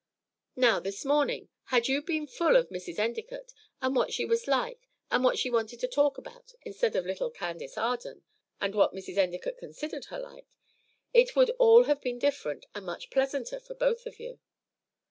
Now, 0.55 0.79
this 0.79 1.05
morning, 1.05 1.49
had 1.65 1.87
you 1.87 2.01
been 2.01 2.25
full 2.25 2.55
of 2.55 2.69
Mrs. 2.71 2.97
Endicott, 2.97 3.53
and 3.83 3.95
what 3.95 4.11
she 4.11 4.25
was 4.25 4.47
like, 4.47 4.87
and 5.11 5.23
what 5.23 5.37
she 5.37 5.51
wanted 5.51 5.79
to 5.79 5.87
talk 5.87 6.17
about, 6.17 6.53
instead 6.63 6.95
of 6.95 7.05
little 7.05 7.29
Candace 7.29 7.77
Arden, 7.77 8.23
and 8.59 8.73
what 8.73 8.95
Mrs. 8.95 9.17
Endicott 9.17 9.59
considered 9.59 10.05
her 10.05 10.17
like, 10.17 10.47
it 11.13 11.35
would 11.35 11.51
all 11.59 11.83
have 11.83 12.01
been 12.01 12.17
different, 12.17 12.65
and 12.73 12.87
much 12.87 13.11
pleasanter 13.11 13.59
for 13.59 13.75
both 13.75 14.07
of 14.07 14.19
you." 14.19 14.39